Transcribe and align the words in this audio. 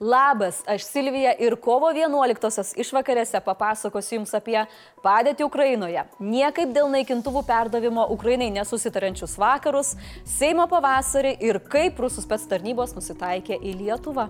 Labas, 0.00 0.62
aš 0.66 0.84
Silvija 0.84 1.32
ir 1.42 1.56
kovo 1.58 1.88
11-osios 1.90 2.68
išvakarėse 2.78 3.40
papasakosiu 3.42 4.20
Jums 4.20 4.30
apie 4.38 4.60
padėtį 5.02 5.42
Ukrainoje. 5.42 6.04
Niekaip 6.22 6.70
dėl 6.76 6.86
naikintuvų 6.92 7.42
perdavimo 7.48 8.04
Ukrainai 8.14 8.46
nesusitarančius 8.54 9.34
vakarus, 9.42 9.96
Seimo 10.22 10.68
pavasarį 10.70 11.34
ir 11.42 11.58
kaip 11.66 11.98
rusų 11.98 12.22
spets 12.28 12.46
tarnybos 12.46 12.94
nusitaikė 12.94 13.58
į 13.58 13.74
Lietuvą. 13.82 14.28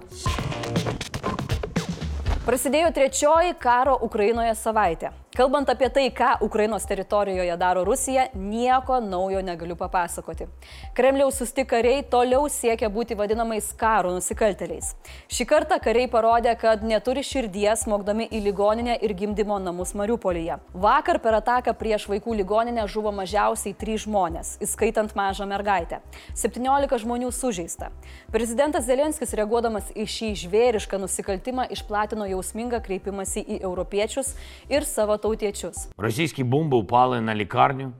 Prasidėjo 2.48 2.88
trečioji 2.96 3.58
karo 3.60 4.00
Ukrainoje 4.08 4.56
savaitė. 4.56 5.12
Kalbant 5.38 5.68
apie 5.70 5.86
tai, 5.88 6.10
ką 6.10 6.40
Ukrainos 6.42 6.82
teritorijoje 6.82 7.56
daro 7.56 7.84
Rusija, 7.84 8.24
nieko 8.34 8.96
naujo 9.00 9.38
negaliu 9.42 9.76
papasakoti. 9.78 10.48
Kremliaus 10.94 11.36
susti 11.38 11.62
kariai 11.62 12.00
toliau 12.02 12.48
siekia 12.50 12.88
būti 12.90 13.14
vadinamais 13.14 13.68
karo 13.78 14.10
nusikalteliais. 14.16 14.96
Šį 15.30 15.46
kartą 15.46 15.78
kariai 15.84 16.08
parodė, 16.10 16.56
kad 16.58 16.82
neturi 16.82 17.22
širdies, 17.22 17.84
smogdami 17.84 18.26
į 18.34 18.40
ligoninę 18.48 18.96
ir 18.98 19.14
gimdymo 19.14 19.60
namus 19.62 19.94
Mariupolyje. 19.94 20.56
Vakar 20.74 21.20
per 21.22 21.38
ataką 21.38 21.76
prieš 21.78 22.08
vaikų 22.10 22.34
ligoninę 22.40 22.88
žuvo 22.90 23.14
mažiausiai 23.14 23.76
3 23.78 24.02
žmonės, 24.08 24.56
įskaitant 24.66 25.14
mažą 25.14 25.46
mergaitę. 25.46 26.02
17 26.34 26.98
žmonių 27.04 27.30
sužeista. 27.30 27.92
Prezidentas 28.34 28.90
Zelenskis 28.90 29.36
reaguodamas 29.38 29.94
į 29.94 30.10
šį 30.16 30.34
žvėrišką 30.42 30.98
nusikaltimą 31.06 31.70
išplatino 31.78 32.26
jausmingą 32.26 32.82
kreipimąsi 32.82 33.46
į 33.46 33.62
europiečius 33.62 34.34
ir 34.66 34.82
savo 34.82 35.14
tautą 35.14 35.27
таутячус. 35.28 35.88
Російські 35.96 36.44
бомби 36.44 36.78
впали 36.78 37.20
на 37.20 37.34
лікарню 37.34 37.92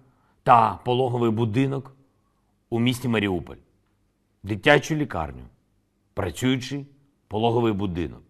та 0.43 0.79
пологовий 0.85 1.31
будинок 1.31 1.93
у 2.71 2.81
місті 2.81 3.09
Маріуполь, 3.09 3.57
дитячу 4.43 4.95
лікарню, 4.95 5.43
працюючий 6.15 6.87
пологовий 7.29 7.73
будинок. 7.73 8.23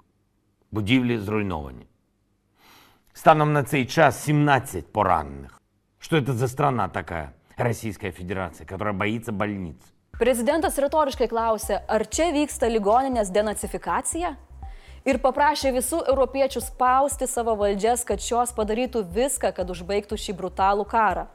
Будівлі 0.71 1.19
зруйновані. 1.19 1.87
Станом 3.12 3.52
на 3.52 3.63
цей 3.63 3.87
час 3.87 4.24
17 4.24 4.93
поранених. 4.93 5.60
Что 5.99 6.16
это 6.16 6.33
за 6.33 6.49
страна 6.49 6.88
такая, 6.88 7.33
Российская 7.57 8.12
Федерация, 8.12 8.66
которая 8.66 8.95
боится 8.95 9.33
больниц? 9.33 9.77
Prezidentas 10.18 10.79
retoriškai 10.79 11.29
klausė, 11.29 11.80
ar 11.88 12.07
čia 12.07 12.30
vyksta 12.33 12.68
ligoninės 12.68 13.30
denacifikacija? 13.30 14.37
Ir 15.07 15.21
paprašė 15.23 15.73
visų 15.77 16.01
europiečių 16.09 16.63
spausti 16.65 17.29
savo 17.30 17.54
valdžias, 17.59 18.04
kad 18.09 18.23
šios 18.23 18.54
padarytų 18.57 19.05
viską, 19.15 19.52
kad 19.57 19.71
užbaigtų 19.71 20.18
šį 20.18 20.37
brutalų 20.38 20.87
karą. 20.88 21.27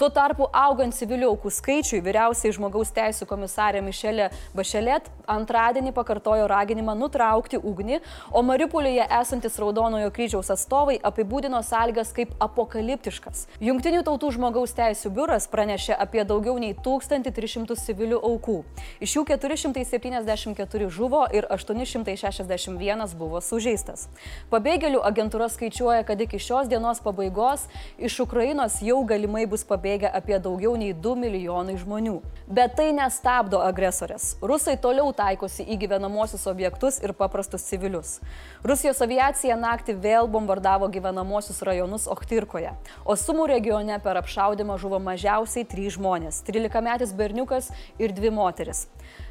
Tuo 0.00 0.08
tarpu 0.14 0.48
augant 0.52 0.94
civilių 0.96 1.32
aukų 1.34 1.52
skaičiui, 1.52 2.02
vyriausiai 2.04 2.54
žmogaus 2.56 2.92
teisų 2.96 3.28
komisarė 3.28 3.82
Mišelė 3.84 4.30
Bašelet 4.56 5.10
antradienį 5.30 5.92
pakartojo 5.94 6.46
raginimą 6.50 6.94
nutraukti 6.98 7.60
ugnį, 7.60 8.00
o 8.32 8.42
Mariupolėje 8.46 9.06
esantis 9.20 9.58
Raudonojo 9.62 10.10
kryžiaus 10.14 10.50
atstovai 10.54 10.98
apibūdino 11.06 11.60
sąlygas 11.66 12.12
kaip 12.16 12.32
apokaliptiškas. 12.42 13.46
Junktinių 13.62 14.02
tautų 14.06 14.32
žmogaus 14.36 14.74
teisų 14.76 15.12
biuras 15.14 15.46
pranešė 15.50 15.94
apie 15.94 16.24
daugiau 16.26 16.56
nei 16.62 16.74
1300 16.74 17.78
civilių 17.84 18.20
aukų. 18.30 18.58
Iš 19.04 19.16
jų 19.18 19.26
474 19.30 20.90
žuvo 20.90 21.24
ir 21.34 21.46
861 21.50 23.09
buvo 23.16 23.40
sužeistas. 23.44 24.08
Pabėgėlių 24.52 25.00
agentūra 25.06 25.48
skaičiuoja, 25.52 26.04
kad 26.08 26.20
iki 26.20 26.40
šios 26.42 26.68
dienos 26.70 27.00
pabaigos 27.04 27.66
iš 27.98 28.18
Ukrainos 28.24 28.80
jau 28.84 29.00
galimai 29.08 29.46
bus 29.50 29.64
pabėgę 29.68 30.10
apie 30.10 30.38
daugiau 30.42 30.76
nei 30.80 30.92
2 30.94 31.14
milijonai 31.20 31.76
žmonių. 31.80 32.18
Bet 32.50 32.76
tai 32.78 32.90
nestabdo 32.96 33.60
agresorės. 33.62 34.34
Rusai 34.42 34.76
toliau 34.80 35.12
taikosi 35.16 35.66
į 35.66 35.78
gyvenamosius 35.84 36.46
objektus 36.50 37.00
ir 37.04 37.14
paprastus 37.16 37.66
civilius. 37.68 38.18
Rusijos 38.66 39.00
aviacija 39.04 39.56
naktį 39.60 39.96
vėl 40.02 40.28
bombardavo 40.30 40.90
gyvenamosius 40.92 41.62
rajonus 41.66 42.08
Ochtirkoje, 42.10 42.74
o 43.04 43.16
Sumų 43.16 43.46
regione 43.54 43.98
per 44.02 44.20
apšaudimą 44.20 44.78
žuvo 44.80 45.00
mažiausiai 45.02 45.64
3 45.64 45.96
žmonės- 45.96 46.42
13 46.48 46.82
metis 46.82 47.12
berniukas 47.12 47.70
ir 47.98 48.12
2 48.12 48.30
moteris. 48.30 48.86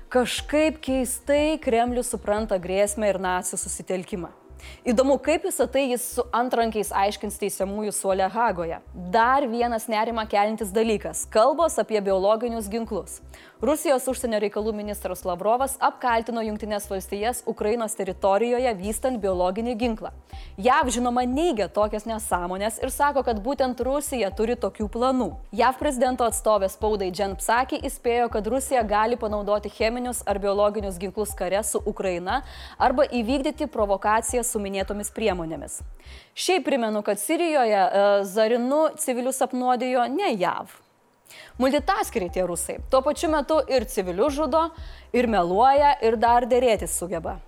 Kažkaip 0.09 0.79
keistai 0.81 1.59
Kremlius 1.61 2.07
supranta 2.09 2.57
grėsmę 2.57 3.11
ir 3.11 3.19
nacijų 3.21 3.59
susitelkimą. 3.61 4.31
Įdomu, 4.81 5.19
kaip 5.21 5.43
visą 5.45 5.67
tai 5.69 5.83
jis 5.91 6.07
su 6.15 6.23
antrankiais 6.33 6.89
aiškins 6.89 7.37
teisiamųjų 7.37 7.93
suolė 7.93 8.25
Hagoje. 8.33 8.79
Dar 9.13 9.45
vienas 9.51 9.85
nerima 9.85 10.25
kelintis 10.25 10.73
dalykas- 10.73 11.27
kalbos 11.35 11.77
apie 11.77 12.01
biologinius 12.01 12.71
ginklus. 12.73 13.21
Rusijos 13.59 14.05
užsienio 14.07 14.37
reikalų 14.39 14.71
ministras 14.71 15.25
Lavrovas 15.27 15.73
apkaltino 15.83 16.39
Junktinės 16.45 16.85
valstijas 16.87 17.41
Ukrainos 17.51 17.91
teritorijoje 17.99 18.71
vystant 18.79 19.19
biologinį 19.19 19.73
ginklą. 19.81 20.13
JAV 20.55 20.93
žinoma 20.95 21.25
neigia 21.27 21.67
tokias 21.67 22.07
nesąmonės 22.07 22.79
ir 22.79 22.93
sako, 22.95 23.25
kad 23.27 23.43
būtent 23.43 23.83
Rusija 23.83 24.31
turi 24.31 24.55
tokių 24.55 24.87
planų. 24.95 25.29
JAV 25.51 25.75
prezidento 25.83 26.23
atstovė 26.23 26.71
spaudai 26.71 27.11
Jen 27.11 27.35
Psaki 27.35 27.83
įspėjo, 27.83 28.31
kad 28.31 28.47
Rusija 28.47 28.87
gali 28.87 29.19
panaudoti 29.19 29.75
cheminius 29.75 30.23
ar 30.23 30.39
biologinius 30.39 30.95
ginklus 30.95 31.35
kare 31.35 31.59
su 31.67 31.83
Ukraina 31.83 32.45
arba 32.79 33.11
įvykdyti 33.11 33.67
provokaciją 33.67 34.47
su 34.47 34.63
minėtomis 34.63 35.11
priemonėmis. 35.11 35.81
Šiaip 36.31 36.63
primenu, 36.63 37.03
kad 37.03 37.19
Sirijoje 37.19 37.81
e, 37.83 38.11
Zarinu 38.23 38.85
civilius 38.95 39.43
apnuodijo 39.43 40.07
ne 40.15 40.37
JAV. 40.39 40.79
Multitaskeriai 41.59 42.31
tie 42.33 42.45
rusai. 42.47 42.79
Tuo 42.89 43.01
pačiu 43.05 43.29
metu 43.33 43.59
ir 43.67 43.85
civilius 43.89 44.37
žudo, 44.37 44.69
ir 45.13 45.27
meluoja, 45.27 45.95
ir 46.01 46.17
dar 46.17 46.47
dėrėtis 46.49 46.95
sugeba. 46.95 47.39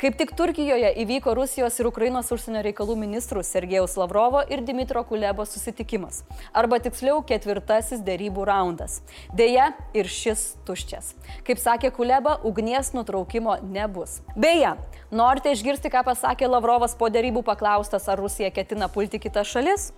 Kaip 0.00 0.18
tik 0.18 0.32
Turkijoje 0.36 0.90
įvyko 1.04 1.34
Rusijos 1.38 1.76
ir 1.80 1.88
Ukrainos 1.88 2.30
užsienio 2.34 2.62
reikalų 2.66 2.96
ministrų 3.00 3.42
Sergejaus 3.46 3.96
Lavrovo 3.98 4.42
ir 4.52 4.62
Dimitro 4.66 5.04
Kulebo 5.08 5.46
susitikimas. 5.48 6.22
Arba 6.52 6.80
tiksliau 6.82 7.22
ketvirtasis 7.26 8.02
dėrybų 8.04 8.44
raundas. 8.50 9.00
Deja, 9.32 9.70
ir 9.96 10.10
šis 10.10 10.54
tuščias. 10.66 11.14
Kaip 11.46 11.62
sakė 11.62 11.92
Kuleba, 11.94 12.36
ugnies 12.44 12.92
nutraukimo 12.96 13.56
nebus. 13.62 14.18
Beje, 14.36 14.74
norite 15.14 15.54
išgirsti, 15.54 15.92
ką 15.94 16.04
pasakė 16.10 16.50
Lavrovas 16.50 16.96
po 16.98 17.08
dėrybų 17.12 17.44
paklaustas, 17.46 18.10
ar 18.10 18.20
Rusija 18.20 18.52
ketina 18.54 18.90
pulti 18.92 19.22
kitas 19.22 19.50
šalis? 19.50 19.92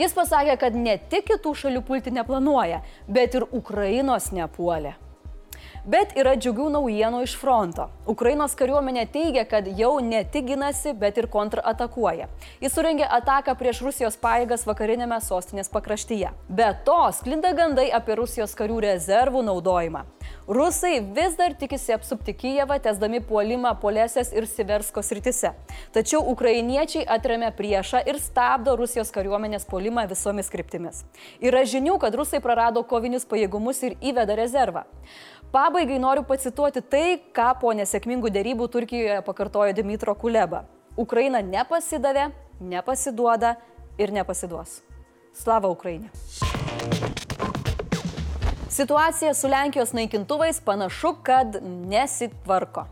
Jis 0.00 0.16
pasakė, 0.16 0.58
kad 0.60 0.74
ne 0.74 0.98
tik 0.98 1.28
kitų 1.30 1.54
šalių 1.62 1.84
pulti 1.86 2.12
neplanuoja, 2.14 2.82
bet 3.08 3.38
ir 3.38 3.48
Ukrainos 3.52 4.32
nepuolė. 4.34 4.96
Bet 5.84 6.14
yra 6.16 6.32
džiugių 6.40 6.70
naujienų 6.72 7.18
iš 7.26 7.34
fronto. 7.36 7.90
Ukrainos 8.08 8.54
kariuomenė 8.56 9.02
teigia, 9.12 9.42
kad 9.44 9.66
jau 9.76 9.98
ne 10.00 10.22
tik 10.24 10.46
ginasi, 10.48 10.94
bet 10.96 11.18
ir 11.20 11.28
kontratakuoja. 11.28 12.30
Jis 12.64 12.72
surengė 12.72 13.04
ataką 13.18 13.52
prieš 13.60 13.82
Rusijos 13.84 14.16
paėgas 14.22 14.64
vakarinėme 14.64 15.20
sostinės 15.20 15.68
pakraštyje. 15.68 16.32
Be 16.48 16.70
to, 16.88 16.96
sklinda 17.18 17.52
gandai 17.52 17.90
apie 17.92 18.16
Rusijos 18.16 18.56
karių 18.56 18.80
rezervų 18.86 19.44
naudojimą. 19.44 20.06
Rusai 20.48 21.00
vis 21.16 21.36
dar 21.36 21.54
tikisi 21.56 21.92
apsupti 21.92 22.34
Kijevą, 22.36 22.76
tesdami 22.84 23.20
puolimą 23.24 23.74
Polesės 23.80 24.32
ir 24.36 24.44
Siverskos 24.48 25.08
rytise. 25.16 25.54
Tačiau 25.92 26.20
ukrainiečiai 26.32 27.04
atremia 27.08 27.48
priešą 27.52 28.02
ir 28.08 28.20
stabdo 28.20 28.74
Rusijos 28.76 29.12
kariuomenės 29.12 29.64
puolimą 29.68 30.04
visomis 30.08 30.48
kryptimis. 30.52 31.04
Yra 31.40 31.64
žinių, 31.68 31.96
kad 32.00 32.16
rusai 32.16 32.42
prarado 32.44 32.84
kovinius 32.84 33.24
pajėgumus 33.28 33.80
ir 33.88 33.96
įveda 34.04 34.36
rezervą. 34.36 34.84
Pabaigai 35.54 36.00
noriu 36.02 36.24
pacituoti 36.26 36.80
tai, 36.82 37.20
ką 37.30 37.52
po 37.60 37.70
nesėkmingų 37.78 38.32
dėrybų 38.34 38.66
Turkijoje 38.74 39.20
pakartojo 39.22 39.76
Dimitro 39.76 40.10
Kuleba. 40.18 40.64
Ukraina 40.98 41.38
nepasidavė, 41.46 42.24
nepasiduoda 42.58 43.52
ir 43.94 44.10
nepasiduos. 44.16 44.80
Slava 45.30 45.70
Ukrainė. 45.70 46.10
Situacija 48.66 49.30
su 49.38 49.46
Lenkijos 49.46 49.94
naikintuvais 49.94 50.58
panašu, 50.58 51.14
kad 51.22 51.62
nesitvarko. 51.62 52.88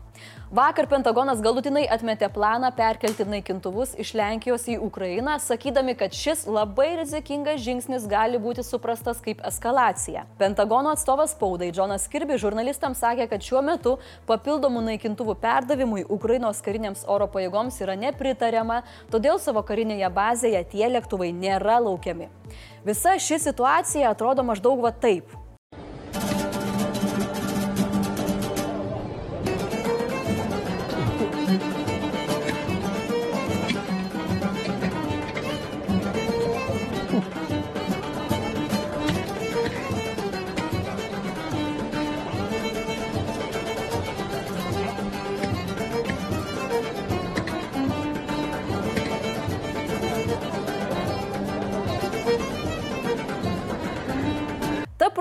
Vakar 0.53 0.85
Pentagonas 0.85 1.39
galutinai 1.41 1.87
atmetė 1.89 2.27
planą 2.29 2.69
perkelti 2.77 3.25
naikintuvus 3.25 3.95
iš 3.97 4.11
Lenkijos 4.13 4.67
į 4.69 4.75
Ukrainą, 4.85 5.39
sakydami, 5.41 5.95
kad 5.97 6.13
šis 6.13 6.43
labai 6.45 6.91
rizikingas 6.99 7.63
žingsnis 7.65 8.03
gali 8.05 8.37
būti 8.37 8.61
suprastas 8.61 9.17
kaip 9.25 9.41
eskalacija. 9.49 10.27
Pentagono 10.37 10.91
atstovas 10.93 11.33
spaudai 11.33 11.71
Džonas 11.73 12.05
Kirby 12.05 12.37
žurnalistams 12.37 13.01
sakė, 13.01 13.25
kad 13.31 13.41
šiuo 13.41 13.63
metu 13.65 13.95
papildomų 14.29 14.83
naikintuvų 14.91 15.39
perdavimui 15.41 16.05
Ukrainos 16.05 16.61
karinėms 16.61 17.01
oro 17.09 17.25
pajėgoms 17.33 17.81
yra 17.81 17.95
nepritariama, 18.03 18.83
todėl 19.09 19.41
savo 19.41 19.65
karinėje 19.65 20.11
bazėje 20.13 20.61
tie 20.75 20.85
lėktuvai 20.99 21.31
nėra 21.33 21.79
laukiami. 21.81 22.29
Visa 22.85 23.17
ši 23.17 23.41
situacija 23.49 24.13
atrodo 24.13 24.45
maždaug 24.45 24.85
va 24.85 24.93
taip. 24.93 25.33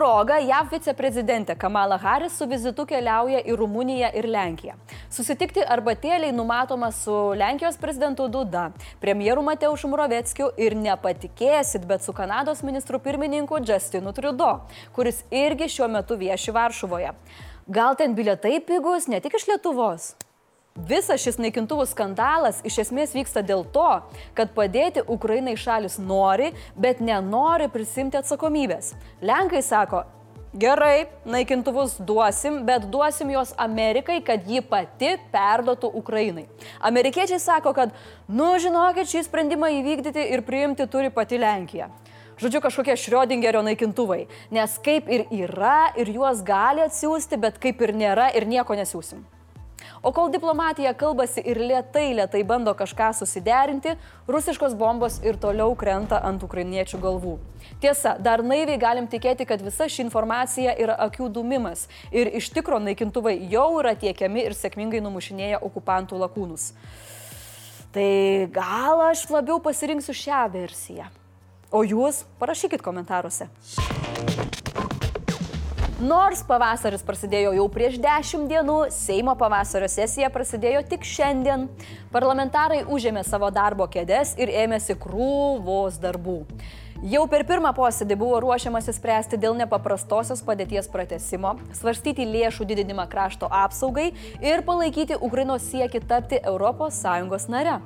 Proga 0.02 0.40
JAV 0.42 0.72
viceprezidentė 0.72 1.54
Kamala 1.54 1.94
Harris 2.02 2.34
su 2.34 2.46
vizitu 2.50 2.82
keliauja 2.90 3.38
į 3.46 3.54
Rumuniją 3.60 4.08
ir 4.18 4.26
Lenkiją. 4.34 4.72
Susitikti 5.14 5.62
arbatėliai 5.62 6.32
numatoma 6.34 6.88
su 6.96 7.14
Lenkijos 7.38 7.78
prezidentu 7.78 8.26
Duda, 8.26 8.64
premjeru 9.04 9.44
Mateušu 9.46 9.92
Muroveckiu 9.92 10.48
ir 10.58 10.74
nepatikėsit, 10.74 11.86
bet 11.86 12.02
su 12.02 12.16
Kanados 12.18 12.64
ministru 12.66 12.98
pirmininku 13.04 13.62
Justinu 13.62 14.10
Trudeau, 14.16 14.64
kuris 14.96 15.22
irgi 15.30 15.70
šiuo 15.76 15.86
metu 15.94 16.18
vieši 16.18 16.56
Varšuvoje. 16.58 17.14
Gal 17.70 17.94
ten 17.94 18.18
bilietai 18.18 18.58
pigus, 18.58 19.06
ne 19.06 19.22
tik 19.22 19.38
iš 19.38 19.46
Lietuvos? 19.52 20.16
Visas 20.72 21.20
šis 21.20 21.36
naikintuvų 21.36 21.84
skandalas 21.90 22.62
iš 22.64 22.78
esmės 22.86 23.10
vyksta 23.12 23.42
dėl 23.44 23.60
to, 23.74 24.00
kad 24.32 24.54
padėti 24.56 25.02
Ukrainai 25.04 25.52
šalis 25.60 25.98
nori, 26.00 26.48
bet 26.80 27.02
nenori 27.04 27.68
prisimti 27.68 28.16
atsakomybės. 28.16 28.94
Lenkai 29.20 29.60
sako, 29.60 30.00
gerai, 30.56 31.10
naikintuvus 31.28 31.98
duosim, 32.00 32.62
bet 32.64 32.86
duosim 32.88 33.34
juos 33.34 33.52
Amerikai, 33.60 34.22
kad 34.24 34.48
ji 34.48 34.62
pati 34.64 35.18
perdotų 35.34 35.92
Ukrainai. 36.00 36.46
Amerikiečiai 36.80 37.40
sako, 37.40 37.74
kad, 37.76 37.92
nu 38.28 38.54
žinokit, 38.56 39.12
šį 39.12 39.26
sprendimą 39.28 39.68
įvykdyti 39.76 40.24
ir 40.32 40.40
priimti 40.48 40.88
turi 40.88 41.12
pati 41.12 41.36
Lenkija. 41.36 41.90
Žodžiu, 42.40 42.64
kažkokie 42.64 42.96
Šrioడింgerio 42.96 43.60
naikintuvai. 43.60 44.24
Nes 44.56 44.80
kaip 44.80 45.12
ir 45.12 45.28
yra, 45.28 45.92
ir 46.00 46.08
juos 46.16 46.40
gali 46.40 46.80
atsiųsti, 46.80 47.36
bet 47.36 47.60
kaip 47.60 47.84
ir 47.84 47.92
nėra, 47.92 48.32
ir 48.32 48.48
nieko 48.48 48.72
nesiūsim. 48.72 49.20
O 50.02 50.10
kol 50.10 50.32
diplomatija 50.34 50.90
kalbasi 50.98 51.44
ir 51.46 51.60
lietai, 51.62 52.08
lietai 52.18 52.40
bando 52.42 52.72
kažką 52.74 53.12
susiderinti, 53.14 53.92
rusiškos 54.26 54.74
bombos 54.74 55.20
ir 55.22 55.36
toliau 55.38 55.76
krenta 55.78 56.18
ant 56.26 56.42
ukrainiečių 56.42 56.98
galvų. 57.04 57.36
Tiesa, 57.78 58.16
dar 58.18 58.42
naiviai 58.42 58.80
galim 58.82 59.06
tikėti, 59.06 59.46
kad 59.46 59.62
visa 59.62 59.86
ši 59.86 60.02
informacija 60.02 60.74
yra 60.74 60.96
akių 61.06 61.28
dumimas 61.36 61.86
ir 62.10 62.32
iš 62.34 62.50
tikro 62.50 62.80
naikintuvai 62.82 63.36
jau 63.52 63.68
yra 63.78 63.94
tiekiami 63.94 64.42
ir 64.48 64.58
sėkmingai 64.58 65.04
numušinėja 65.06 65.62
okupantų 65.62 66.18
lakūnus. 66.24 66.72
Tai 67.94 68.10
gal 68.50 69.04
aš 69.06 69.28
labiau 69.30 69.60
pasirinksiu 69.62 70.16
šią 70.18 70.42
versiją. 70.50 71.06
O 71.70 71.86
jūs 71.86 72.24
parašykit 72.42 72.82
komentaruose. 72.82 73.46
Nors 76.02 76.40
pavasaris 76.42 77.04
prasidėjo 77.06 77.52
jau 77.54 77.64
prieš 77.70 77.94
dešimt 78.02 78.48
dienų, 78.50 78.78
Seimo 78.90 79.36
pavasario 79.38 79.86
sesija 79.86 80.32
prasidėjo 80.34 80.80
tik 80.90 81.04
šiandien. 81.06 81.68
Parlamentarai 82.10 82.80
užėmė 82.90 83.22
savo 83.22 83.52
darbo 83.54 83.86
kėdės 83.86 84.32
ir 84.42 84.50
ėmėsi 84.64 84.96
krūvos 84.98 86.00
darbų. 86.02 86.40
Jau 87.02 87.24
per 87.26 87.42
pirmą 87.42 87.72
posėdį 87.74 88.14
buvo 88.14 88.36
ruošiamasi 88.44 88.92
spręsti 88.94 89.38
dėl 89.42 89.56
nepaprastosios 89.58 90.38
padėties 90.46 90.86
pratesimo, 90.86 91.56
svarstyti 91.74 92.22
lėšų 92.30 92.62
didinimą 92.70 93.08
krašto 93.10 93.48
apsaugai 93.50 94.12
ir 94.38 94.62
palaikyti 94.62 95.18
Ukrainos 95.18 95.66
siekį 95.66 96.04
tapti 96.06 96.38
ES 96.38 97.48
nare. 97.50 97.80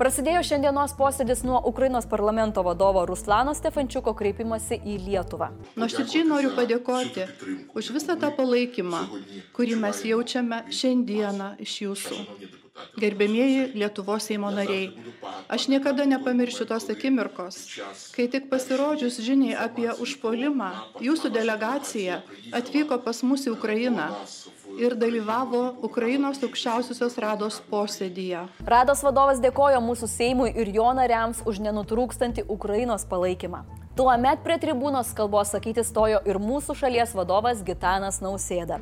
Prasidėjo 0.00 0.42
šiandienos 0.50 0.98
posėdis 0.98 1.44
nuo 1.46 1.62
Ukrainos 1.70 2.10
parlamento 2.10 2.66
vadovo 2.66 3.06
Ruslano 3.06 3.54
Stefančiuko 3.54 4.16
kreipimasi 4.18 4.82
į 4.82 4.98
Lietuvą. 5.06 5.52
Nuoširdžiai 5.78 6.26
noriu 6.26 6.50
padėkoti 6.58 7.30
už 7.78 7.94
visą 7.94 8.18
tą 8.18 8.34
palaikymą, 8.34 9.06
kurį 9.54 9.78
mes 9.86 10.02
jaučiame 10.02 10.64
šiandieną 10.66 11.54
iš 11.62 11.82
jūsų. 11.86 12.24
Gerbėmieji 12.98 13.72
Lietuvos 13.78 14.26
Seimo 14.28 14.50
nariai, 14.54 14.90
aš 15.48 15.68
niekada 15.72 16.06
nepamiršiu 16.08 16.66
tos 16.68 16.88
akimirkos, 16.92 17.58
kai 18.14 18.28
tik 18.32 18.48
pasirodžius 18.50 19.20
žiniai 19.24 19.56
apie 19.68 19.88
užpolimą, 20.02 20.70
jūsų 21.04 21.32
delegacija 21.34 22.22
atvyko 22.60 23.00
pas 23.04 23.22
mus 23.22 23.46
į 23.46 23.54
Ukrainą 23.54 24.10
ir 24.78 24.94
dalyvavo 24.98 25.62
Ukrainos 25.86 26.42
aukščiausiosios 26.44 27.18
rados 27.22 27.58
posėdyje. 27.70 28.46
Rados 28.66 29.02
vadovas 29.06 29.42
dėkojo 29.42 29.82
mūsų 29.84 30.10
Seimui 30.10 30.52
ir 30.54 30.72
jo 30.74 30.88
nariams 30.98 31.42
už 31.46 31.62
nenutrūkstantį 31.66 32.48
Ukrainos 32.48 33.06
palaikymą. 33.08 33.64
Tuomet 33.98 34.44
prie 34.44 34.54
tribūnos 34.62 35.08
kalbos 35.18 35.50
sakyti 35.50 35.82
stojo 35.82 36.20
ir 36.22 36.36
mūsų 36.38 36.76
šalies 36.78 37.16
vadovas 37.18 37.64
Gitanas 37.66 38.20
Nausėda. 38.22 38.76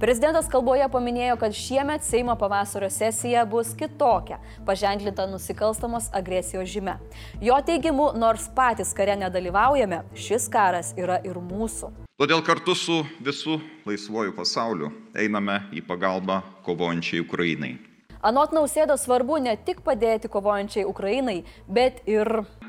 Prezidentas 0.00 0.48
kalboje 0.48 0.86
paminėjo, 0.94 1.34
kad 1.42 1.52
šiemet 1.52 2.06
Seimo 2.06 2.32
pavasario 2.40 2.88
sesija 2.88 3.42
bus 3.44 3.74
kitokia, 3.76 4.40
paženklinta 4.64 5.28
nusikalstamos 5.28 6.08
agresijos 6.16 6.72
žyme. 6.72 6.96
Jo 7.44 7.60
teigimu, 7.60 8.14
nors 8.16 8.48
patys 8.56 8.96
kare 8.96 9.18
nedalyvaujame, 9.20 10.06
šis 10.16 10.48
karas 10.48 10.96
yra 10.96 11.20
ir 11.20 11.36
mūsų. 11.36 11.92
Todėl 12.16 12.40
kartu 12.40 12.72
su 12.72 13.02
visu 13.20 13.60
laisvuoju 13.84 14.32
pasauliu 14.40 14.88
einame 15.12 15.66
į 15.76 15.84
pagalbą 15.84 16.40
kovojančiai 16.64 17.20
Ukrainai. 17.28 17.76
Anot 18.22 18.52
nausėdo 18.54 18.94
svarbu 18.94 19.40
ne 19.42 19.56
tik 19.66 19.80
padėti 19.82 20.28
kovojančiai 20.30 20.84
Ukrainai, 20.86 21.40
bet 21.66 22.04
ir 22.06 22.28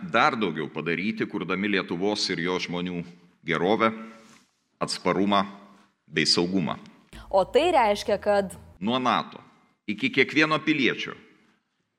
dar 0.09 0.33
daugiau 0.33 0.65
padaryti, 0.73 1.27
kurdami 1.29 1.69
Lietuvos 1.75 2.25
ir 2.33 2.41
jo 2.41 2.55
žmonių 2.57 3.03
gerovę, 3.45 3.91
atsparumą 4.81 5.43
bei 6.09 6.25
saugumą. 6.25 6.79
O 7.29 7.45
tai 7.45 7.67
reiškia, 7.75 8.17
kad 8.17 8.57
nuo 8.81 8.97
NATO 8.97 9.43
iki 9.85 10.09
kiekvieno 10.09 10.57
piliečio 10.57 11.13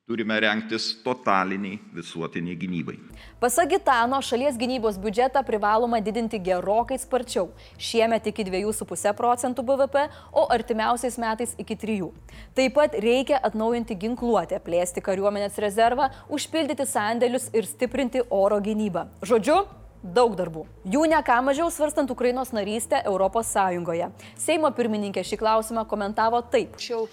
turime 0.06 0.37
renktis 0.41 0.91
totaliniai 1.01 1.79
visuotiniai 1.97 2.56
gynybai. 2.61 2.99
Pasak 3.41 3.71
Gitano, 3.73 4.19
šalies 4.21 4.59
gynybos 4.61 4.99
biudžetą 5.01 5.41
privaloma 5.49 5.97
didinti 6.05 6.37
gerokai 6.45 6.99
sparčiau. 7.01 7.47
Šiemet 7.81 8.29
iki 8.29 8.45
2,5 8.45 9.15
procentų 9.17 9.65
BVP, 9.65 10.03
o 10.37 10.45
artimiausiais 10.53 11.17
metais 11.17 11.55
iki 11.56 11.79
3. 11.87 12.11
Taip 12.53 12.77
pat 12.77 12.99
reikia 13.01 13.41
atnaujinti 13.49 13.97
ginkluotę, 14.05 14.61
plėsti 14.67 15.01
kariuomenės 15.09 15.56
rezervą, 15.65 16.11
užpildyti 16.29 16.85
sandėlius 16.85 17.49
ir 17.57 17.65
stiprinti 17.65 18.27
oro 18.29 18.61
gynybą. 18.61 19.07
Žodžiu, 19.25 19.57
daug 20.05 20.37
darbų. 20.37 20.67
Jų 20.85 21.09
ne 21.17 21.25
ką 21.25 21.41
mažiau 21.49 21.73
svarstant 21.73 22.12
Ukrainos 22.12 22.53
narystę 22.53 23.00
Europos 23.09 23.57
Sąjungoje. 23.57 24.12
Seimo 24.37 24.69
pirmininkė 24.69 25.25
šį 25.25 25.41
klausimą 25.41 25.89
komentavo 25.89 26.45
taip. 26.45 26.77
Šiau 26.77 27.09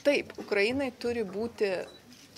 taip, 0.00 0.32
Ukrainai 0.40 0.88
turi 0.96 1.28
būti 1.28 1.74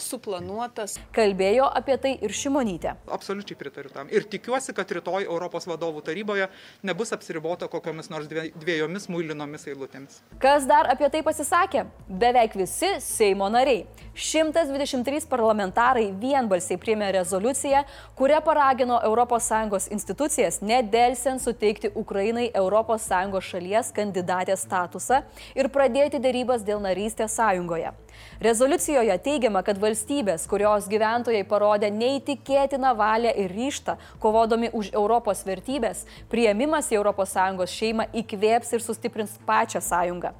suplanuotas. 0.05 0.99
Kalbėjo 1.17 1.69
apie 1.81 1.97
tai 2.03 2.13
ir 2.25 2.35
Šimonytė. 2.37 2.95
Absoliučiai 3.13 3.59
pritariu 3.59 3.93
tam. 3.95 4.11
Ir 4.13 4.27
tikiuosi, 4.31 4.75
kad 4.77 4.91
rytoj 4.99 5.27
Europos 5.29 5.67
vadovų 5.71 6.05
taryboje 6.07 6.49
nebus 6.87 7.15
apsiribota 7.15 7.69
kokiamis 7.73 8.11
nors 8.13 8.29
dviejomis 8.31 9.09
muilinomis 9.13 9.67
eilutėmis. 9.71 10.21
Kas 10.43 10.67
dar 10.69 10.91
apie 10.93 11.09
tai 11.13 11.23
pasisakė? 11.27 11.87
Beveik 12.09 12.57
visi 12.59 12.95
Seimo 13.03 13.49
nariai. 13.53 13.87
123 14.13 15.25
parlamentarai 15.31 16.11
vienbalsiai 16.21 16.77
priėmė 16.81 17.13
rezoliuciją, 17.17 17.85
kuria 18.19 18.43
paragino 18.45 19.01
ES 19.01 19.89
institucijas 19.95 20.61
nedelsiant 20.61 21.41
suteikti 21.41 21.93
Ukrainai 21.95 22.51
ES 22.53 23.09
šalies 23.49 23.93
kandidatės 23.97 24.67
statusą 24.67 25.23
ir 25.57 25.69
pradėti 25.73 26.21
dėrybas 26.21 26.65
dėl 26.67 26.81
narystės 26.85 27.39
sąjungoje. 27.39 27.93
Rezoliucijoje 28.43 29.17
teigiama, 29.23 29.63
kad 29.63 29.79
valstybės, 29.79 30.49
kurios 30.51 30.89
gyventojai 30.91 31.45
parodė 31.49 31.93
neįtikėtiną 31.95 32.93
valią 32.99 33.33
ir 33.45 33.55
ryštą, 33.55 33.97
kovodami 34.23 34.73
už 34.73 34.93
Europos 34.93 35.45
vertybės, 35.47 36.05
prieimimas 36.33 36.91
į 36.93 37.01
ES 37.03 37.77
šeimą 37.79 38.09
įkvėps 38.23 38.73
ir 38.73 38.83
sustiprins 38.85 39.39
pačią 39.47 39.81
sąjungą. 39.81 40.33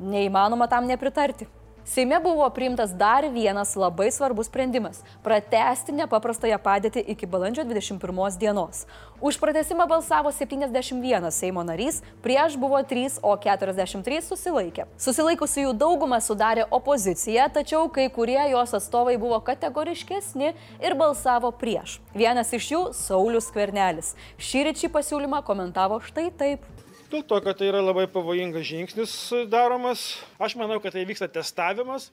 Neįmanoma 0.00 0.68
tam 0.68 0.86
nepritarti. 0.86 1.48
Seime 1.86 2.20
buvo 2.20 2.50
priimtas 2.50 2.90
dar 2.90 3.28
vienas 3.30 3.76
labai 3.76 4.10
svarbus 4.10 4.46
sprendimas- 4.46 5.04
pratesti 5.26 5.92
nepaprastąją 5.92 6.58
padėtį 6.58 7.04
iki 7.12 7.26
balandžio 7.26 7.62
21 7.64 8.38
dienos. 8.38 8.86
Už 9.20 9.38
pratesimą 9.38 9.86
balsavo 9.86 10.32
71 10.32 11.30
Seimo 11.30 11.62
narys, 11.62 12.02
prieš 12.22 12.56
buvo 12.56 12.82
3, 12.82 13.20
o 13.22 13.36
43 13.36 14.20
susilaikė. 14.20 14.84
Susilaikusiųjų 14.98 15.72
daugumą 15.78 16.18
sudarė 16.20 16.66
opozicija, 16.70 17.48
tačiau 17.48 17.88
kai 17.88 18.08
kurie 18.10 18.50
jos 18.50 18.74
atstovai 18.74 19.16
buvo 19.16 19.40
kategoriškesni 19.40 20.54
ir 20.82 20.94
balsavo 20.94 21.52
prieš. 21.52 22.00
Vienas 22.14 22.52
iš 22.52 22.70
jų- 22.72 22.82
Saulis 23.06 23.46
Kvernelis. 23.50 24.14
Šį 24.38 24.64
ryčį 24.66 24.88
pasiūlymą 24.90 25.44
komentavo 25.44 26.00
štai 26.02 26.32
taip. 26.36 26.75
Dėl 27.06 27.22
to, 27.22 27.38
kad 27.38 27.58
tai 27.60 27.68
yra 27.70 27.80
labai 27.84 28.08
pavojingas 28.10 28.66
žingsnis 28.66 29.12
daromas. 29.50 30.16
Aš 30.42 30.56
manau, 30.58 30.80
kad 30.82 30.96
tai 30.96 31.04
vyksta 31.06 31.28
testavimas, 31.30 32.08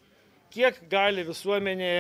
kiek 0.53 0.77
gali 0.91 1.23
visuomenė 1.25 1.93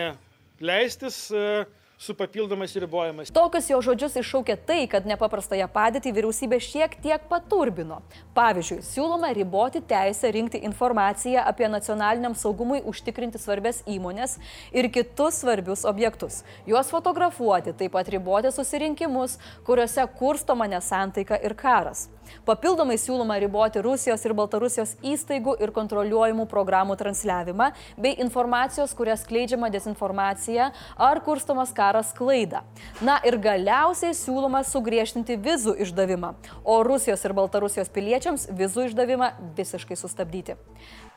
leistis 0.61 1.25
e, 1.33 1.63
su 1.97 2.13
papildomais 2.13 2.75
ribojimais. 2.75 3.31
Tokius 3.33 3.71
jo 3.71 3.79
žodžius 3.81 4.19
iššaukė 4.21 4.57
tai, 4.67 4.83
kad 4.91 5.07
nepaprastąją 5.09 5.65
padėtį 5.73 6.13
vyriausybė 6.13 6.59
šiek 6.61 6.97
tiek 7.01 7.25
paturbino. 7.31 8.01
Pavyzdžiui, 8.37 8.81
siūloma 8.85 9.31
riboti 9.33 9.81
teisę 9.89 10.29
rinkti 10.35 10.61
informaciją 10.67 11.45
apie 11.49 11.69
nacionaliniam 11.71 12.37
saugumui 12.37 12.83
užtikrinti 12.93 13.41
svarbės 13.41 13.81
įmonės 13.89 14.37
ir 14.75 14.89
kitus 14.93 15.41
svarbius 15.41 15.85
objektus. 15.89 16.43
Juos 16.69 16.93
fotografuoti, 16.93 17.73
taip 17.73 17.97
pat 17.97 18.11
riboti 18.13 18.53
susirinkimus, 18.53 19.39
kuriuose 19.65 20.05
kurstoma 20.19 20.69
nesantaika 20.69 21.41
ir 21.41 21.57
karas. 21.57 22.09
Papildomai 22.47 22.97
siūloma 22.99 23.37
riboti 23.41 23.81
Rusijos 23.83 24.23
ir 24.25 24.35
Baltarusijos 24.37 24.95
įstaigų 25.05 25.55
ir 25.63 25.73
kontroliuojamų 25.75 26.45
programų 26.51 26.97
transliavimą 26.99 27.69
bei 27.97 28.17
informacijos, 28.23 28.93
kuria 28.97 29.15
skleidžiama 29.19 29.69
dezinformacija 29.73 30.71
ar 30.97 31.21
kurstomas 31.25 31.73
karas 31.75 32.13
klaida. 32.17 32.63
Na 33.01 33.19
ir 33.25 33.37
galiausiai 33.41 34.15
siūloma 34.17 34.63
sugriežtinti 34.67 35.37
vizų 35.41 35.75
išdavimą, 35.85 36.33
o 36.63 36.79
Rusijos 36.85 37.23
ir 37.25 37.35
Baltarusijos 37.37 37.91
piliečiams 37.93 38.47
vizų 38.51 38.89
išdavimą 38.89 39.33
visiškai 39.57 39.97
sustabdyti. 39.99 40.57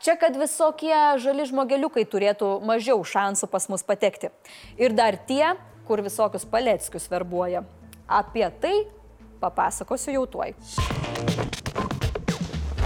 Čia, 0.03 0.17
kad 0.21 0.37
visokie 0.37 0.95
žali 1.23 1.47
žmogeliukai 1.49 2.05
turėtų 2.05 2.59
mažiau 2.67 3.01
šansų 3.01 3.49
pas 3.51 3.69
mus 3.73 3.85
patekti. 3.87 4.31
Ir 4.77 4.93
dar 4.97 5.17
tie, 5.29 5.55
kur 5.89 6.03
visokius 6.05 6.45
paleckius 6.49 7.09
verbuoja. 7.11 7.65
Apie 8.07 8.47
tai 8.61 8.75
papasakosiu 9.47 10.19
jau 10.19 10.27
tuoj. 10.37 10.53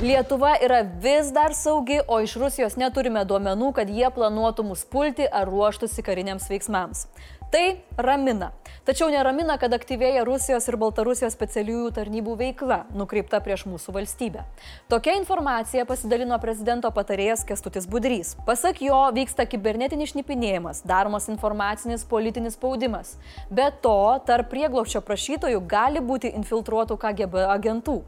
Lietuva 0.00 0.55
yra 0.64 0.81
vis 1.02 1.29
dar 1.29 1.52
saugi, 1.52 1.99
o 2.09 2.23
iš 2.25 2.38
Rusijos 2.40 2.79
neturime 2.81 3.21
duomenų, 3.29 3.75
kad 3.76 3.90
jie 3.93 4.09
planuotų 4.17 4.64
mus 4.71 4.87
pulti 4.88 5.26
ar 5.29 5.50
ruoštųsi 5.52 6.05
kariniams 6.07 6.49
veiksmams. 6.49 7.05
Tai 7.52 7.64
ramina. 8.00 8.55
Tačiau 8.81 9.11
neramina, 9.13 9.59
kad 9.61 9.75
aktyvėja 9.77 10.23
Rusijos 10.25 10.65
ir 10.71 10.79
Baltarusijos 10.81 11.35
specialiųjų 11.37 11.91
tarnybų 11.99 12.33
veikla, 12.41 12.79
nukreipta 12.97 13.37
prieš 13.45 13.67
mūsų 13.69 13.93
valstybę. 13.93 14.47
Tokia 14.89 15.19
informacija 15.19 15.85
pasidalino 15.85 16.39
prezidento 16.41 16.89
patarėjas 16.97 17.45
Kestutis 17.45 17.85
Budrys. 17.85 18.31
Pasak 18.47 18.81
jo, 18.81 18.97
vyksta 19.13 19.45
kibernetinis 19.45 20.15
šnipinėjimas, 20.15 20.81
daromas 20.89 21.29
informacinis 21.29 22.07
politinis 22.09 22.57
spaudimas. 22.57 23.19
Be 23.53 23.67
to, 23.85 23.99
tarp 24.25 24.49
prieglopščio 24.49 25.05
prašytojų 25.05 25.61
gali 25.69 26.01
būti 26.01 26.33
infiltruotų 26.41 26.97
KGB 27.05 27.45
agentų. 27.53 27.99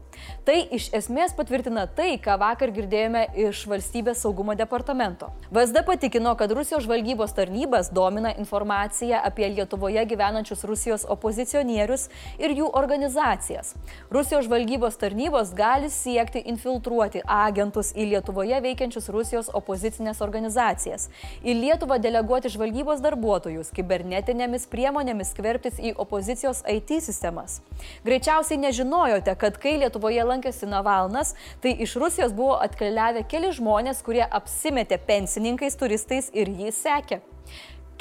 Tai 0.49 0.57
iš 0.73 0.89
esmės 0.97 1.37
patvirtina 1.37 1.85
tai, 1.85 2.15
ką 2.17 2.39
vakar 2.41 2.73
girdėjome 2.73 3.27
iš 3.45 3.67
valstybės 3.69 4.25
saugumo 4.25 4.57
departamento. 4.57 5.29
VSD 5.53 5.85
patikino, 5.85 6.33
kad 6.39 6.49
Rusijos 6.57 6.87
žvalgybos 6.87 7.37
tarnybas 7.37 7.93
domina 7.93 8.33
informacija 8.33 9.21
apie 9.21 9.53
Lietuvoje 9.53 10.01
gyvenančius 10.09 10.62
Rusijos 10.67 11.05
opozicionierius 11.09 12.07
ir 12.39 12.53
jų 12.57 12.69
organizacijas. 12.73 13.73
Rusijos 14.13 14.47
žvalgybos 14.47 14.97
tarnybos 15.01 15.53
gali 15.57 15.89
siekti 15.93 16.43
infiltruoti 16.51 17.23
agentus 17.27 17.91
į 17.95 18.09
Lietuvoje 18.13 18.59
veikiančius 18.63 19.09
Rusijos 19.13 19.51
opozicinės 19.53 20.21
organizacijas, 20.25 21.09
į 21.43 21.55
Lietuvą 21.59 21.99
deleguoti 22.03 22.51
žvalgybos 22.53 23.03
darbuotojus, 23.03 23.71
kibernetinėmis 23.75 24.67
priemonėmis 24.71 25.33
skverbtis 25.33 25.79
į 25.81 25.95
opozicijos 26.03 26.63
IT 26.69 26.97
sistemas. 27.03 27.59
Greičiausiai 28.05 28.61
nežinojote, 28.61 29.35
kad 29.39 29.59
kai 29.61 29.77
Lietuvoje 29.81 30.23
lankėsi 30.27 30.69
Navalnas, 30.69 31.35
tai 31.61 31.75
iš 31.85 31.97
Rusijos 32.01 32.33
buvo 32.35 32.57
atkeliavę 32.63 33.25
keli 33.29 33.53
žmonės, 33.55 34.03
kurie 34.05 34.23
apsimetė 34.23 34.99
pensininkais, 35.07 35.77
turistais 35.79 36.31
ir 36.33 36.51
jį 36.51 36.73
sekė. 36.75 37.21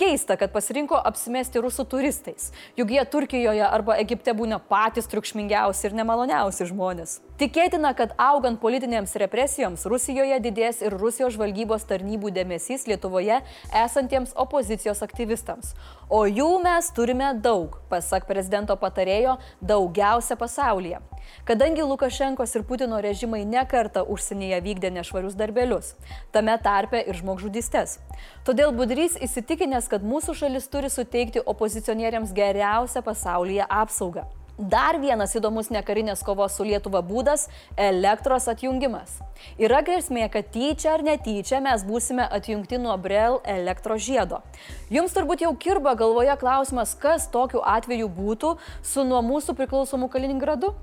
Keista, 0.03 0.35
kad 0.35 0.51
pasirinko 0.51 0.97
apsimesti 0.99 1.61
rusų 1.63 1.85
turistais, 1.87 2.49
juk 2.75 2.91
jie 2.91 3.03
Turkijoje 3.07 3.63
arba 3.63 3.95
Egipte 4.03 4.33
būna 4.35 4.57
patys 4.59 5.07
triukšmingiausi 5.13 5.87
ir 5.87 5.95
nemaloniausi 5.95 6.67
žmonės. 6.73 7.21
Tikėtina, 7.39 7.93
kad 7.95 8.17
augant 8.19 8.59
politinėms 8.59 9.15
represijoms 9.23 9.87
Rusijoje 9.87 10.41
didės 10.43 10.83
ir 10.83 10.99
Rusijos 10.99 11.37
žvalgybos 11.37 11.87
tarnybų 11.87 12.35
dėmesys 12.35 12.89
Lietuvoje 12.91 13.39
esantiems 13.85 14.35
opozicijos 14.35 15.07
aktyvistams. 15.07 15.77
O 16.11 16.25
jų 16.27 16.51
mes 16.67 16.91
turime 16.99 17.31
daug, 17.39 17.79
pasak 17.87 18.27
prezidento 18.27 18.75
patarėjo, 18.75 19.39
daugiausia 19.63 20.35
pasaulyje. 20.41 20.99
Kadangi 21.45 21.83
Lukašenkos 21.83 22.55
ir 22.55 22.67
Putino 22.69 23.01
režimai 23.03 23.45
nekarta 23.45 24.05
užsienyje 24.05 24.61
vykdė 24.67 24.93
nešvarius 24.99 25.35
darbelius, 25.39 25.95
tame 26.35 26.55
tarpe 26.63 27.01
ir 27.03 27.19
žmogžudystės. 27.19 27.99
Todėl 28.47 28.75
Budrys 28.77 29.17
įsitikinęs, 29.17 29.89
kad 29.91 30.07
mūsų 30.07 30.37
šalis 30.45 30.71
turi 30.71 30.93
suteikti 30.93 31.43
opozicionieriams 31.43 32.37
geriausią 32.37 33.03
pasaulyje 33.03 33.67
apsaugą. 33.69 34.29
Dar 34.59 34.99
vienas 35.01 35.33
įdomus 35.33 35.71
nekarinės 35.73 36.21
kovos 36.23 36.59
su 36.59 36.65
Lietuva 36.69 37.01
būdas- 37.03 37.49
elektros 37.89 38.47
atjungimas. 38.53 39.17
Yra 39.59 39.81
grėsmė, 39.83 40.31
kad 40.31 40.53
tyčia 40.53 40.93
ar 40.95 41.03
netyčia 41.03 41.61
mes 41.61 41.83
būsime 41.83 42.29
atjungti 42.31 42.79
nuo 42.79 42.97
Brel 42.99 43.41
elektros 43.45 44.03
žiedo. 44.05 44.43
Jums 44.91 45.13
turbūt 45.13 45.41
jau 45.41 45.57
kirba 45.57 45.97
galvoje 45.97 46.37
klausimas, 46.39 46.95
kas 46.95 47.27
tokiu 47.27 47.63
atveju 47.65 48.09
būtų 48.09 48.59
su 48.83 49.05
nuo 49.05 49.23
mūsų 49.23 49.57
priklausomu 49.57 50.09
Kaliningradu? 50.09 50.75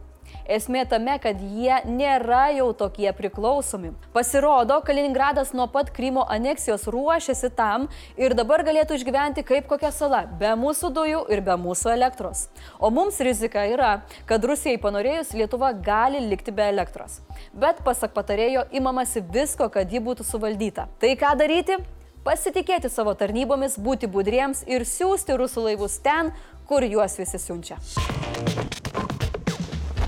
Esmė 0.49 0.81
tame, 0.89 1.19
kad 1.21 1.37
jie 1.41 1.75
nėra 1.85 2.47
jau 2.55 2.71
tokie 2.73 3.11
priklausomi. 3.13 3.91
Pasirodo, 4.15 4.79
Kaliningradas 4.85 5.51
nuo 5.53 5.67
pat 5.69 5.91
Krymo 5.93 6.23
aneksijos 6.25 6.87
ruošiasi 6.89 7.51
tam 7.57 7.85
ir 8.17 8.33
dabar 8.37 8.63
galėtų 8.65 8.97
išgyventi 8.97 9.45
kaip 9.45 9.69
kokia 9.69 9.91
sala, 9.93 10.23
be 10.39 10.55
mūsų 10.57 10.89
dujų 10.95 11.21
ir 11.29 11.43
be 11.45 11.57
mūsų 11.59 11.93
elektros. 11.93 12.47
O 12.79 12.89
mums 12.89 13.21
rizika 13.21 13.67
yra, 13.69 13.91
kad 14.25 14.45
Rusijai 14.45 14.81
panorėjus 14.81 15.35
Lietuva 15.37 15.69
gali 15.73 16.23
likti 16.25 16.55
be 16.55 16.65
elektros. 16.71 17.19
Bet 17.53 17.83
pasak 17.85 18.15
patarėjo, 18.17 18.65
imamasi 18.73 19.21
visko, 19.21 19.69
kad 19.69 19.91
ji 19.93 20.01
būtų 20.01 20.25
suvaldyta. 20.25 20.89
Tai 20.99 21.13
ką 21.19 21.35
daryti? 21.39 21.77
Pasitikėti 22.25 22.89
savo 22.91 23.13
tarnybomis, 23.15 23.77
būti 23.79 24.09
budriems 24.11 24.65
ir 24.67 24.83
siūsti 24.85 25.37
rusų 25.39 25.69
laivus 25.69 26.01
ten, 26.03 26.33
kur 26.67 26.85
juos 26.85 27.15
visi 27.21 27.39
siunčia. 27.41 27.79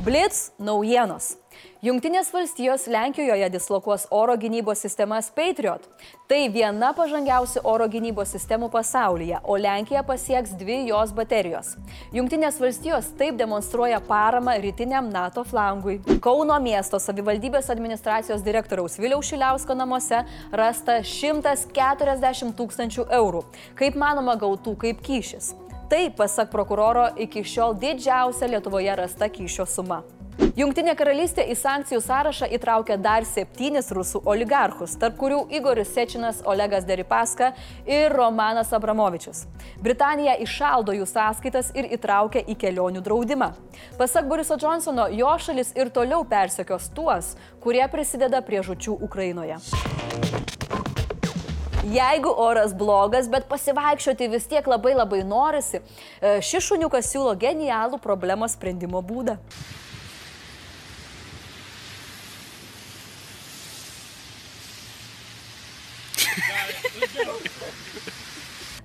Blitz 0.01 0.48
naujienos. 0.58 1.36
Junktinės 1.86 2.31
valstijos 2.34 2.88
Lenkijoje 2.89 3.46
dislokuos 3.53 4.08
oro 4.10 4.34
gynybos 4.34 4.81
sistemas 4.81 5.27
Patriot. 5.36 5.84
Tai 6.25 6.39
viena 6.50 6.89
pažangiausių 6.98 7.62
oro 7.70 7.86
gynybos 7.86 8.34
sistemų 8.34 8.72
pasaulyje, 8.74 9.38
o 9.46 9.60
Lenkija 9.62 10.01
pasieks 10.08 10.55
dvi 10.58 10.79
jos 10.88 11.13
baterijos. 11.13 11.75
Junktinės 12.17 12.58
valstijos 12.63 13.13
taip 13.20 13.38
demonstruoja 13.38 14.01
paramą 14.10 14.58
rytiniam 14.63 15.13
NATO 15.13 15.46
flangui. 15.46 16.00
Kauno 16.17 16.58
miesto 16.65 16.98
savivaldybės 16.98 17.70
administracijos 17.70 18.41
direktoriaus 18.41 18.98
Viliaus 18.98 19.29
Šiliausko 19.29 19.77
namuose 19.77 20.24
rasta 20.50 21.03
140 21.05 22.58
tūkstančių 22.58 23.12
eurų, 23.22 23.46
kaip 23.77 24.01
manoma 24.01 24.34
gautų 24.34 24.79
kaip 24.81 25.05
kyšis. 25.05 25.53
Tai, 25.92 26.10
pasak 26.16 26.48
prokuroro, 26.48 27.10
iki 27.20 27.42
šiol 27.44 27.74
didžiausia 27.76 28.48
Lietuvoje 28.48 28.94
rasta 28.96 29.28
kyšio 29.28 29.66
suma. 29.68 29.98
Junktinė 30.56 30.94
karalystė 30.96 31.44
į 31.52 31.58
sankcijų 31.60 32.00
sąrašą 32.06 32.48
įtraukė 32.56 32.96
dar 33.04 33.28
septynis 33.28 33.92
rusų 33.92 34.22
oligarchus, 34.24 34.94
tarp 35.02 35.18
kurių 35.20 35.42
Igoris 35.52 35.92
Sečinas, 35.92 36.40
Olegas 36.48 36.88
Deripaska 36.88 37.50
ir 37.84 38.16
Romanas 38.16 38.72
Abramovičius. 38.72 39.44
Britanija 39.84 40.38
išaldo 40.40 40.96
jų 40.96 41.10
sąskaitas 41.12 41.74
ir 41.76 41.92
įtraukė 41.98 42.46
į 42.48 42.56
kelionių 42.64 43.04
draudimą. 43.04 43.52
Pasak 44.00 44.32
Boriso 44.32 44.56
Johnsono, 44.56 45.10
jo 45.12 45.36
šalis 45.44 45.76
ir 45.76 45.92
toliau 45.92 46.24
persekios 46.24 46.88
tuos, 46.96 47.36
kurie 47.60 47.84
prisideda 47.92 48.40
prie 48.40 48.64
žučių 48.64 48.96
Ukrainoje. 49.04 49.60
Jeigu 51.82 52.30
oras 52.38 52.76
blogas, 52.78 53.26
bet 53.26 53.48
pasivaikščioti 53.50 54.28
vis 54.30 54.44
tiek 54.46 54.68
labai 54.70 54.92
labai 54.94 55.24
norisi, 55.26 55.80
šis 56.22 56.68
šuniukas 56.68 57.10
siūlo 57.10 57.34
genialų 57.42 57.98
problemos 58.04 58.54
sprendimo 58.54 59.02
būdą. 59.02 59.40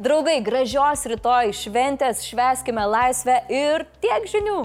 Draugai, 0.01 0.39
gražios 0.45 1.05
rytoj 1.09 1.53
šventės, 1.57 2.25
šveskime 2.25 2.89
laisvę 2.89 3.43
ir 3.53 3.85
tiek 4.01 4.29
žinių. 4.33 4.59